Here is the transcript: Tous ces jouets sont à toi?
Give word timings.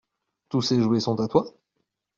Tous 0.49 0.63
ces 0.63 0.81
jouets 0.81 0.99
sont 0.99 1.19
à 1.21 1.27
toi? 1.27 1.53